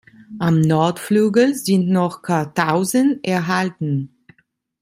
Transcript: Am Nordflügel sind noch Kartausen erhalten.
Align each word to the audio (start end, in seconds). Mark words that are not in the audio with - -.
Am 0.39 0.61
Nordflügel 0.61 1.53
sind 1.53 1.87
noch 1.91 2.23
Kartausen 2.23 3.23
erhalten. 3.23 4.09